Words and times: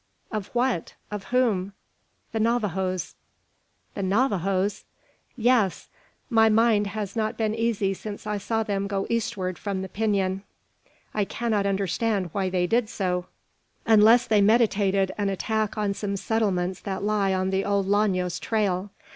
"Of 0.31 0.47
what? 0.53 0.95
of 1.11 1.25
whom?" 1.25 1.73
"The 2.31 2.39
Navajoes." 2.39 3.13
"The 3.93 4.01
Navajoes!" 4.01 4.83
"Yes. 5.35 5.89
My 6.27 6.49
mind 6.49 6.87
has 6.87 7.15
not 7.15 7.37
been 7.37 7.53
easy 7.53 7.93
since 7.93 8.25
I 8.25 8.39
saw 8.39 8.63
them 8.63 8.87
go 8.87 9.05
eastward 9.11 9.59
from 9.59 9.83
the 9.83 9.87
Pinon. 9.89 10.41
I 11.13 11.23
cannot 11.23 11.67
understand 11.67 12.29
why 12.31 12.49
they 12.49 12.65
did 12.65 12.89
so, 12.89 13.27
unless 13.85 14.25
they 14.25 14.41
meditated 14.41 15.11
an 15.19 15.29
attack 15.29 15.77
on 15.77 15.93
some 15.93 16.17
settlements 16.17 16.79
that 16.79 17.03
lie 17.03 17.31
on 17.31 17.51
the 17.51 17.63
old 17.63 17.85
Llanos' 17.85 18.39
trail. 18.39 18.89